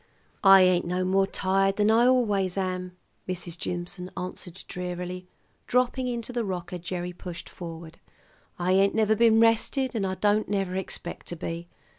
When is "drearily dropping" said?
4.67-6.07